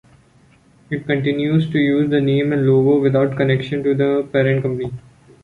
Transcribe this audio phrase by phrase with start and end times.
[0.89, 4.91] It continues to use the name and logo without connection to the parent company.